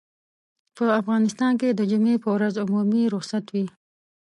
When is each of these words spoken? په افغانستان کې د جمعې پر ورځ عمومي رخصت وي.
په 0.75 0.83
افغانستان 0.99 1.51
کې 1.59 1.69
د 1.71 1.81
جمعې 1.91 2.15
پر 2.23 2.29
ورځ 2.35 2.53
عمومي 2.63 3.03
رخصت 3.15 3.45
وي. 3.53 3.65